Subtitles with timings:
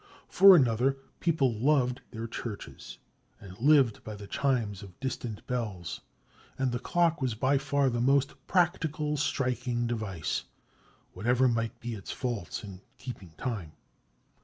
[0.27, 2.97] For another, people loved their churches
[3.39, 6.01] and lived by the chimes of distant bells;
[6.57, 10.45] and the clock was by far the most practical striking device,
[11.13, 13.73] whatever might be its faults in keeping time.